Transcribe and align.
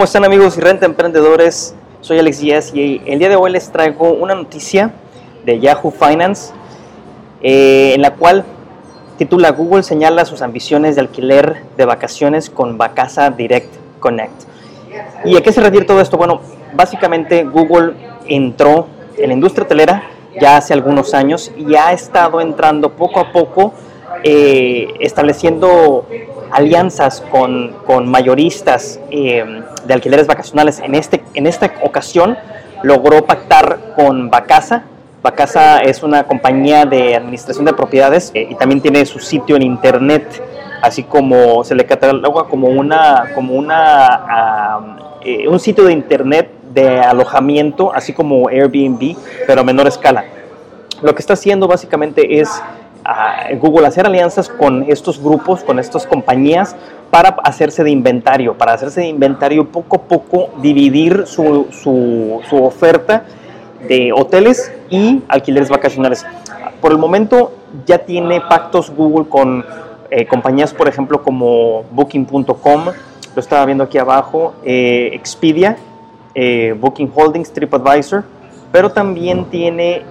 ¿Cómo 0.00 0.06
están 0.06 0.24
amigos 0.24 0.56
y 0.56 0.62
renta 0.62 0.86
emprendedores? 0.86 1.74
Soy 2.00 2.18
Alex 2.18 2.40
Díaz 2.40 2.74
y 2.74 3.02
el 3.04 3.18
día 3.18 3.28
de 3.28 3.36
hoy 3.36 3.50
les 3.50 3.70
traigo 3.70 4.10
una 4.14 4.34
noticia 4.34 4.92
de 5.44 5.60
Yahoo 5.60 5.90
Finance 5.90 6.54
eh, 7.42 7.92
en 7.96 8.00
la 8.00 8.14
cual 8.14 8.46
titula 9.18 9.50
Google 9.50 9.82
señala 9.82 10.24
sus 10.24 10.40
ambiciones 10.40 10.94
de 10.94 11.02
alquiler 11.02 11.64
de 11.76 11.84
vacaciones 11.84 12.48
con 12.48 12.78
Vacasa 12.78 13.28
Direct 13.28 13.74
Connect. 13.98 14.32
¿Y 15.26 15.36
a 15.36 15.42
qué 15.42 15.52
se 15.52 15.60
refiere 15.60 15.84
todo 15.84 16.00
esto? 16.00 16.16
Bueno, 16.16 16.40
básicamente 16.72 17.44
Google 17.44 17.92
entró 18.26 18.86
en 19.18 19.28
la 19.28 19.34
industria 19.34 19.66
hotelera 19.66 20.04
ya 20.40 20.56
hace 20.56 20.72
algunos 20.72 21.12
años 21.12 21.52
y 21.58 21.74
ha 21.74 21.92
estado 21.92 22.40
entrando 22.40 22.92
poco 22.92 23.20
a 23.20 23.32
poco 23.32 23.74
eh, 24.24 24.94
estableciendo 24.98 26.06
alianzas 26.52 27.22
con, 27.30 28.08
mayoristas 28.08 29.00
eh, 29.10 29.62
de 29.84 29.94
alquileres 29.94 30.26
vacacionales. 30.26 30.80
En, 30.80 30.94
este, 30.94 31.22
en 31.34 31.46
esta 31.46 31.72
ocasión 31.82 32.36
logró 32.82 33.24
pactar 33.24 33.78
con 33.96 34.30
Vacasa. 34.30 34.84
Vacasa 35.22 35.80
es 35.80 36.02
una 36.02 36.24
compañía 36.24 36.86
de 36.86 37.14
administración 37.14 37.64
de 37.64 37.72
propiedades 37.72 38.30
eh, 38.34 38.48
y 38.50 38.54
también 38.54 38.80
tiene 38.80 39.04
su 39.04 39.18
sitio 39.18 39.56
en 39.56 39.62
internet, 39.62 40.42
así 40.82 41.02
como 41.02 41.62
se 41.64 41.74
le 41.74 41.84
cataloga 41.84 42.44
como 42.44 42.68
una, 42.68 43.24
como 43.34 43.54
una 43.54 44.96
un 45.48 45.60
sitio 45.60 45.84
de 45.84 45.92
internet 45.92 46.50
de 46.72 46.98
alojamiento, 47.00 47.92
así 47.92 48.12
como 48.14 48.48
Airbnb, 48.48 49.16
pero 49.46 49.60
a 49.60 49.64
menor 49.64 49.86
escala. 49.86 50.24
Lo 51.02 51.14
que 51.14 51.20
está 51.20 51.32
haciendo 51.34 51.66
básicamente 51.66 52.40
es 52.40 52.62
Google 53.60 53.86
hacer 53.86 54.06
alianzas 54.06 54.48
con 54.48 54.84
estos 54.88 55.22
grupos, 55.22 55.64
con 55.64 55.78
estas 55.78 56.06
compañías, 56.06 56.76
para 57.10 57.30
hacerse 57.42 57.82
de 57.82 57.90
inventario, 57.90 58.56
para 58.56 58.74
hacerse 58.74 59.00
de 59.00 59.08
inventario 59.08 59.66
poco 59.68 59.96
a 59.96 60.02
poco, 60.02 60.50
dividir 60.62 61.24
su, 61.26 61.66
su, 61.70 62.64
oferta 62.64 63.24
de 63.88 64.12
hoteles 64.12 64.72
y 64.88 65.22
alquileres 65.28 65.68
vacacionales. 65.68 66.24
Por 66.80 66.92
el 66.92 66.98
momento 66.98 67.52
ya 67.86 67.98
tiene 67.98 68.40
pactos 68.40 68.90
Google 68.90 69.28
con 69.28 69.64
eh, 70.10 70.26
compañías, 70.26 70.72
por 70.72 70.88
ejemplo, 70.88 71.22
como 71.22 71.84
Booking.com, 71.90 72.84
lo 73.34 73.40
estaba 73.40 73.64
viendo 73.64 73.84
aquí 73.84 73.98
abajo, 73.98 74.54
eh, 74.64 75.10
Expedia, 75.12 75.76
eh, 76.34 76.76
Booking 76.78 77.10
Holdings, 77.14 77.52
TripAdvisor, 77.52 78.24
pero 78.72 78.90
también 78.90 79.46
tiene 79.46 80.04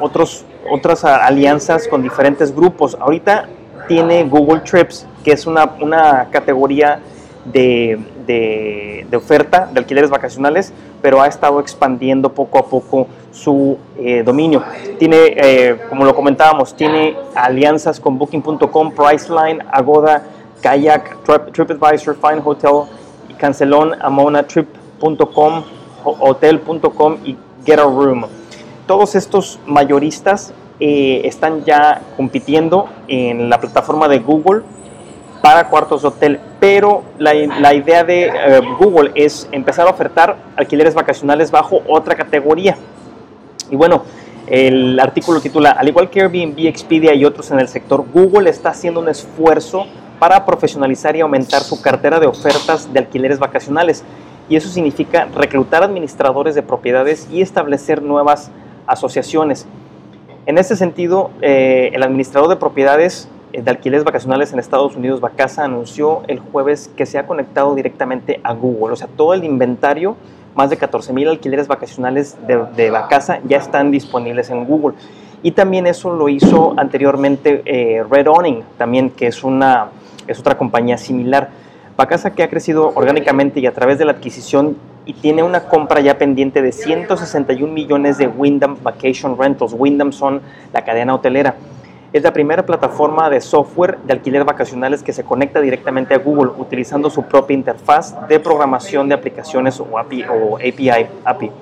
otros 0.00 0.44
otras 0.70 1.04
alianzas 1.04 1.88
con 1.88 2.02
diferentes 2.02 2.54
grupos. 2.54 2.96
Ahorita 3.00 3.46
tiene 3.88 4.24
Google 4.24 4.60
Trips, 4.60 5.06
que 5.24 5.32
es 5.32 5.46
una, 5.46 5.64
una 5.80 6.28
categoría 6.30 7.00
de, 7.44 7.98
de, 8.26 9.16
oferta 9.16 9.68
de 9.72 9.80
alquileres 9.80 10.10
vacacionales, 10.10 10.72
pero 11.00 11.20
ha 11.20 11.26
estado 11.26 11.60
expandiendo 11.60 12.32
poco 12.32 12.58
a 12.58 12.64
poco 12.64 13.08
su 13.32 13.76
eh, 13.98 14.22
dominio. 14.22 14.62
Tiene, 14.98 15.34
eh, 15.36 15.78
como 15.88 16.04
lo 16.04 16.14
comentábamos, 16.14 16.74
tiene 16.74 17.16
alianzas 17.34 17.98
con 17.98 18.18
Booking.com, 18.18 18.92
Priceline, 18.92 19.62
Agoda, 19.70 20.22
Kayak, 20.60 21.18
TripAdvisor, 21.52 22.16
Fine 22.16 22.40
Hotel, 22.44 22.84
Cancelón, 23.38 23.96
Amona, 24.00 24.44
Trip.com, 24.44 25.64
Hotel.com 26.04 27.18
y 27.24 27.36
Get 27.64 27.78
a 27.78 27.84
Room 27.84 28.24
todos 28.86 29.14
estos 29.14 29.58
mayoristas 29.66 30.52
eh, 30.80 31.22
están 31.24 31.64
ya 31.64 32.02
compitiendo 32.16 32.88
en 33.08 33.48
la 33.48 33.58
plataforma 33.58 34.08
de 34.08 34.18
Google 34.18 34.62
para 35.40 35.68
cuartos 35.68 36.02
de 36.02 36.08
hotel, 36.08 36.40
pero 36.60 37.02
la, 37.18 37.34
idea 37.74 38.04
de 38.04 38.26
eh, 38.26 38.60
Google 38.78 39.10
es 39.14 39.48
empezar 39.50 39.86
a 39.86 39.90
ofertar 39.90 40.36
alquileres 40.56 40.94
vacacionales 40.94 41.50
bajo 41.50 41.82
otra 41.88 42.14
categoría. 42.14 42.76
Y 43.70 43.76
bueno, 43.76 44.02
el 44.46 45.00
artículo 45.00 45.40
titula, 45.40 45.70
al 45.70 45.88
igual 45.88 46.10
que 46.10 46.20
Airbnb, 46.20 46.66
Expedia 46.66 47.14
y 47.14 47.24
otros 47.24 47.50
en 47.50 47.58
el 47.58 47.68
sector, 47.68 48.04
Google 48.12 48.50
está 48.50 48.70
haciendo 48.70 49.00
un 49.00 49.08
esfuerzo 49.08 49.86
para 50.18 50.44
profesionalizar 50.44 51.16
y 51.16 51.20
aumentar 51.20 51.62
su 51.62 51.80
cartera 51.80 52.20
de 52.20 52.26
ofertas 52.26 52.92
de 52.92 53.00
alquileres 53.00 53.38
vacacionales. 53.38 54.04
Y 54.48 54.56
eso 54.56 54.68
significa 54.68 55.28
reclutar 55.34 55.82
administradores 55.82 56.54
de 56.54 56.62
propiedades 56.62 57.28
y 57.30 57.42
establecer 57.42 58.02
nuevas 58.02 58.50
asociaciones. 58.86 59.66
En 60.46 60.58
este 60.58 60.76
sentido, 60.76 61.30
eh, 61.40 61.90
el 61.92 62.02
administrador 62.02 62.48
de 62.48 62.56
propiedades 62.56 63.28
eh, 63.52 63.62
de 63.62 63.70
alquileres 63.70 64.04
vacacionales 64.04 64.52
en 64.52 64.58
Estados 64.58 64.96
Unidos, 64.96 65.20
Vacasa, 65.20 65.64
anunció 65.64 66.22
el 66.26 66.40
jueves 66.40 66.90
que 66.96 67.06
se 67.06 67.18
ha 67.18 67.26
conectado 67.26 67.74
directamente 67.74 68.40
a 68.42 68.52
Google. 68.54 68.94
O 68.94 68.96
sea, 68.96 69.08
todo 69.08 69.34
el 69.34 69.44
inventario, 69.44 70.16
más 70.54 70.70
de 70.70 70.76
14 70.76 71.12
mil 71.12 71.28
alquileres 71.28 71.68
vacacionales 71.68 72.36
de, 72.46 72.90
Vacasa 72.90 73.40
ya 73.46 73.58
están 73.58 73.90
disponibles 73.90 74.50
en 74.50 74.64
Google. 74.64 74.96
Y 75.42 75.52
también 75.52 75.86
eso 75.86 76.12
lo 76.14 76.28
hizo 76.28 76.74
anteriormente 76.76 77.62
eh, 77.64 78.04
Red 78.08 78.28
Owning, 78.28 78.62
también 78.78 79.10
que 79.10 79.26
es, 79.26 79.44
una, 79.44 79.88
es 80.26 80.38
otra 80.38 80.56
compañía 80.56 80.96
similar. 80.98 81.50
Vacasa 82.02 82.32
que 82.32 82.42
ha 82.42 82.50
crecido 82.50 82.90
orgánicamente 82.96 83.60
y 83.60 83.66
a 83.68 83.72
través 83.72 83.96
de 83.96 84.04
la 84.04 84.10
adquisición 84.10 84.76
y 85.06 85.12
tiene 85.12 85.44
una 85.44 85.68
compra 85.68 86.00
ya 86.00 86.18
pendiente 86.18 86.60
de 86.60 86.72
161 86.72 87.72
millones 87.72 88.18
de 88.18 88.26
Wyndham 88.26 88.76
Vacation 88.82 89.38
Rentals. 89.38 89.72
Wyndham 89.72 90.10
son 90.10 90.40
la 90.72 90.82
cadena 90.84 91.14
hotelera. 91.14 91.54
Es 92.12 92.24
la 92.24 92.32
primera 92.32 92.66
plataforma 92.66 93.30
de 93.30 93.40
software 93.40 93.98
de 93.98 94.14
alquiler 94.14 94.42
vacacionales 94.42 95.04
que 95.04 95.12
se 95.12 95.22
conecta 95.22 95.60
directamente 95.60 96.12
a 96.12 96.18
Google 96.18 96.50
utilizando 96.58 97.08
su 97.08 97.22
propia 97.22 97.54
interfaz 97.54 98.16
de 98.26 98.40
programación 98.40 99.08
de 99.08 99.14
aplicaciones 99.14 99.78
o 99.78 99.96
API. 99.96 100.24
O 100.24 100.56
API, 100.56 101.06
API. 101.24 101.52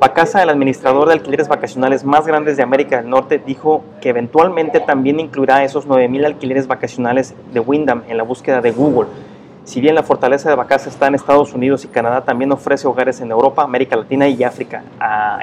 Vacasa, 0.00 0.42
el 0.42 0.50
administrador 0.50 1.06
de 1.06 1.14
alquileres 1.14 1.46
vacacionales 1.46 2.04
más 2.04 2.26
grandes 2.26 2.56
de 2.56 2.64
América 2.64 2.96
del 2.96 3.08
Norte, 3.10 3.40
dijo 3.46 3.84
que 4.00 4.08
eventualmente 4.08 4.80
también 4.80 5.20
incluirá 5.20 5.62
esos 5.62 5.86
9.000 5.86 6.26
alquileres 6.26 6.66
vacacionales 6.66 7.36
de 7.52 7.60
Wyndham 7.60 8.02
en 8.08 8.16
la 8.16 8.24
búsqueda 8.24 8.60
de 8.60 8.72
Google 8.72 9.06
si 9.68 9.82
bien 9.82 9.94
la 9.94 10.02
fortaleza 10.02 10.48
de 10.48 10.54
Bacasa 10.54 10.88
está 10.88 11.08
en 11.08 11.14
Estados 11.14 11.52
Unidos 11.52 11.84
y 11.84 11.88
Canadá, 11.88 12.22
también 12.22 12.50
ofrece 12.50 12.88
hogares 12.88 13.20
en 13.20 13.30
Europa, 13.30 13.62
América 13.62 13.96
Latina 13.96 14.26
y 14.26 14.42
África. 14.42 14.82
Ah, 14.98 15.40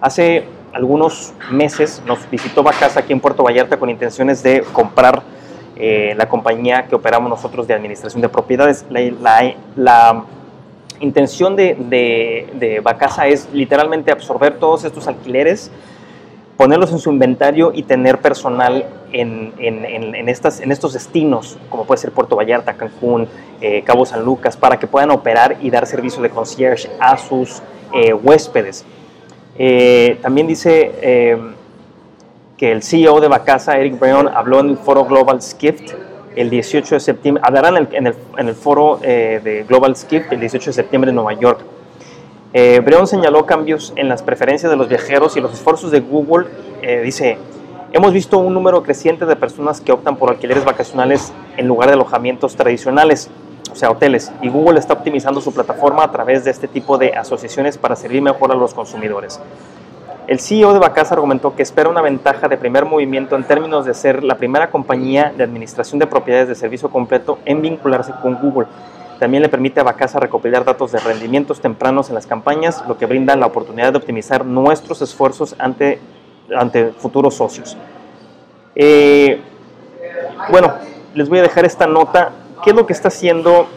hace 0.00 0.44
algunos 0.72 1.32
meses 1.48 2.02
nos 2.04 2.28
visitó 2.28 2.64
Bacasa 2.64 2.98
aquí 2.98 3.12
en 3.12 3.20
Puerto 3.20 3.44
Vallarta 3.44 3.76
con 3.76 3.88
intenciones 3.88 4.42
de 4.42 4.64
comprar 4.72 5.22
eh, 5.76 6.12
la 6.16 6.28
compañía 6.28 6.88
que 6.88 6.96
operamos 6.96 7.30
nosotros 7.30 7.68
de 7.68 7.74
administración 7.74 8.20
de 8.20 8.28
propiedades. 8.28 8.84
La, 8.90 10.24
intención 10.98 11.54
de, 11.54 11.76
de, 12.54 12.80
Bacasa 12.80 13.28
es 13.28 13.48
literalmente 13.52 14.10
absorber 14.10 14.58
todos 14.58 14.82
estos 14.82 15.06
alquileres 15.06 15.70
ponerlos 16.62 16.92
en 16.92 17.00
su 17.00 17.10
inventario 17.10 17.72
y 17.74 17.82
tener 17.82 18.18
personal 18.18 18.86
en, 19.12 19.52
en, 19.58 20.28
estas, 20.28 20.60
en 20.60 20.70
estos 20.70 20.92
destinos, 20.92 21.58
como 21.68 21.84
puede 21.86 22.00
ser 22.00 22.12
Puerto 22.12 22.36
Vallarta, 22.36 22.74
Cancún, 22.74 23.26
eh, 23.60 23.82
Cabo 23.82 24.06
San 24.06 24.24
Lucas, 24.24 24.56
para 24.56 24.78
que 24.78 24.86
puedan 24.86 25.10
operar 25.10 25.56
y 25.60 25.70
dar 25.70 25.88
servicio 25.88 26.22
de 26.22 26.30
concierge 26.30 26.88
a 27.00 27.18
sus 27.18 27.60
eh, 27.92 28.12
huéspedes. 28.12 28.84
Eh, 29.58 30.20
también 30.22 30.46
dice 30.46 30.92
que 32.56 32.70
el 32.70 32.84
CEO 32.84 33.20
de 33.20 33.26
Bacasa, 33.26 33.76
Eric 33.76 33.98
Breon, 33.98 34.28
habló 34.28 34.60
en 34.60 34.68
el 34.68 34.76
foro 34.76 35.04
Global 35.04 35.42
Skift 35.42 35.94
el 36.36 36.48
18 36.48 36.94
de 36.94 37.00
septiembre, 37.00 37.42
hablarán 37.44 37.88
en 37.90 38.06
el, 38.06 38.14
en 38.38 38.48
el 38.48 38.54
foro 38.54 39.00
de 39.02 39.64
Global 39.66 39.96
Skift 39.96 40.30
el 40.30 40.38
18 40.38 40.70
de 40.70 40.74
septiembre 40.74 41.08
en 41.08 41.16
Nueva 41.16 41.32
York. 41.32 41.58
Eh, 42.54 42.80
Breon 42.84 43.06
señaló 43.06 43.46
cambios 43.46 43.94
en 43.96 44.08
las 44.08 44.22
preferencias 44.22 44.70
de 44.70 44.76
los 44.76 44.88
viajeros 44.88 45.36
y 45.36 45.40
los 45.40 45.54
esfuerzos 45.54 45.90
de 45.90 46.00
Google. 46.00 46.48
Eh, 46.82 47.00
dice, 47.02 47.38
hemos 47.92 48.12
visto 48.12 48.38
un 48.38 48.52
número 48.52 48.82
creciente 48.82 49.24
de 49.24 49.36
personas 49.36 49.80
que 49.80 49.90
optan 49.90 50.16
por 50.16 50.30
alquileres 50.30 50.64
vacacionales 50.64 51.32
en 51.56 51.66
lugar 51.66 51.88
de 51.88 51.94
alojamientos 51.94 52.54
tradicionales, 52.54 53.30
o 53.70 53.74
sea, 53.74 53.90
hoteles, 53.90 54.32
y 54.42 54.50
Google 54.50 54.78
está 54.78 54.92
optimizando 54.92 55.40
su 55.40 55.54
plataforma 55.54 56.04
a 56.04 56.12
través 56.12 56.44
de 56.44 56.50
este 56.50 56.68
tipo 56.68 56.98
de 56.98 57.14
asociaciones 57.14 57.78
para 57.78 57.96
servir 57.96 58.20
mejor 58.20 58.52
a 58.52 58.54
los 58.54 58.74
consumidores. 58.74 59.40
El 60.28 60.38
CEO 60.38 60.74
de 60.74 60.78
Vacasa 60.78 61.14
argumentó 61.14 61.56
que 61.56 61.62
espera 61.62 61.88
una 61.88 62.02
ventaja 62.02 62.48
de 62.48 62.58
primer 62.58 62.84
movimiento 62.84 63.34
en 63.34 63.44
términos 63.44 63.86
de 63.86 63.94
ser 63.94 64.22
la 64.22 64.36
primera 64.36 64.70
compañía 64.70 65.32
de 65.36 65.42
administración 65.42 65.98
de 65.98 66.06
propiedades 66.06 66.48
de 66.48 66.54
servicio 66.54 66.90
completo 66.90 67.38
en 67.44 67.62
vincularse 67.62 68.12
con 68.22 68.34
Google 68.36 68.66
también 69.22 69.40
le 69.40 69.48
permite 69.48 69.78
a 69.78 69.84
Bacasa 69.84 70.18
recopilar 70.18 70.64
datos 70.64 70.90
de 70.90 70.98
rendimientos 70.98 71.60
tempranos 71.60 72.08
en 72.08 72.16
las 72.16 72.26
campañas, 72.26 72.82
lo 72.88 72.98
que 72.98 73.06
brinda 73.06 73.36
la 73.36 73.46
oportunidad 73.46 73.92
de 73.92 73.98
optimizar 73.98 74.44
nuestros 74.44 75.00
esfuerzos 75.00 75.54
ante, 75.60 76.00
ante 76.56 76.88
futuros 76.90 77.36
socios. 77.36 77.76
Eh, 78.74 79.40
bueno, 80.50 80.74
les 81.14 81.28
voy 81.28 81.38
a 81.38 81.42
dejar 81.42 81.64
esta 81.64 81.86
nota. 81.86 82.32
¿Qué 82.64 82.70
es 82.70 82.76
lo 82.76 82.84
que 82.84 82.92
está 82.92 83.06
haciendo 83.06 83.68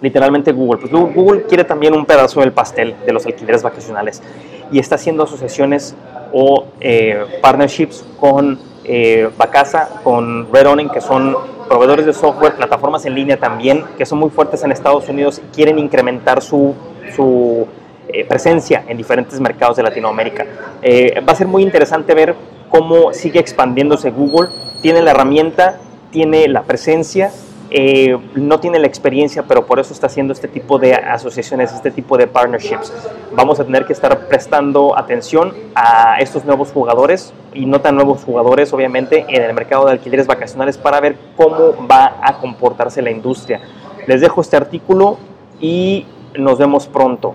literalmente 0.00 0.52
Google? 0.52 0.82
Pues 0.82 0.92
Google 0.92 1.42
quiere 1.48 1.64
también 1.64 1.92
un 1.92 2.06
pedazo 2.06 2.38
del 2.38 2.52
pastel 2.52 2.94
de 3.04 3.12
los 3.12 3.26
alquileres 3.26 3.64
vacacionales 3.64 4.22
y 4.70 4.78
está 4.78 4.94
haciendo 4.94 5.24
asociaciones 5.24 5.96
o 6.32 6.66
eh, 6.78 7.40
partnerships 7.42 8.04
con 8.20 8.56
eh, 8.92 9.30
Bacasa, 9.38 9.88
con 10.02 10.52
Red 10.52 10.66
Owning, 10.66 10.88
que 10.88 11.00
son 11.00 11.36
proveedores 11.68 12.06
de 12.06 12.12
software, 12.12 12.56
plataformas 12.56 13.06
en 13.06 13.14
línea 13.14 13.36
también, 13.36 13.84
que 13.96 14.04
son 14.04 14.18
muy 14.18 14.30
fuertes 14.30 14.64
en 14.64 14.72
Estados 14.72 15.08
Unidos 15.08 15.38
y 15.38 15.54
quieren 15.54 15.78
incrementar 15.78 16.42
su, 16.42 16.74
su 17.14 17.68
eh, 18.08 18.24
presencia 18.24 18.82
en 18.88 18.96
diferentes 18.96 19.38
mercados 19.38 19.76
de 19.76 19.84
Latinoamérica. 19.84 20.44
Eh, 20.82 21.20
va 21.20 21.34
a 21.34 21.36
ser 21.36 21.46
muy 21.46 21.62
interesante 21.62 22.14
ver 22.14 22.34
cómo 22.68 23.12
sigue 23.12 23.38
expandiéndose 23.38 24.10
Google. 24.10 24.48
Tiene 24.82 25.02
la 25.02 25.12
herramienta, 25.12 25.78
tiene 26.10 26.48
la 26.48 26.62
presencia, 26.62 27.30
eh, 27.70 28.18
no 28.34 28.58
tiene 28.58 28.78
la 28.78 28.86
experiencia, 28.86 29.44
pero 29.44 29.64
por 29.64 29.78
eso 29.78 29.92
está 29.92 30.06
haciendo 30.06 30.32
este 30.32 30.48
tipo 30.48 30.78
de 30.78 30.94
asociaciones, 30.94 31.72
este 31.72 31.90
tipo 31.90 32.18
de 32.18 32.26
partnerships. 32.26 32.92
Vamos 33.32 33.60
a 33.60 33.64
tener 33.64 33.86
que 33.86 33.92
estar 33.92 34.26
prestando 34.26 34.98
atención 34.98 35.54
a 35.74 36.18
estos 36.18 36.44
nuevos 36.44 36.72
jugadores 36.72 37.32
y 37.54 37.66
no 37.66 37.80
tan 37.80 37.94
nuevos 37.94 38.24
jugadores, 38.24 38.72
obviamente, 38.72 39.24
en 39.28 39.42
el 39.42 39.54
mercado 39.54 39.86
de 39.86 39.92
alquileres 39.92 40.26
vacacionales 40.26 40.78
para 40.78 41.00
ver 41.00 41.16
cómo 41.36 41.86
va 41.88 42.16
a 42.22 42.38
comportarse 42.38 43.02
la 43.02 43.10
industria. 43.10 43.60
Les 44.06 44.20
dejo 44.20 44.40
este 44.40 44.56
artículo 44.56 45.18
y 45.60 46.06
nos 46.36 46.58
vemos 46.58 46.86
pronto. 46.88 47.34